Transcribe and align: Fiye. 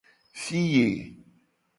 Fiye. 0.43 0.89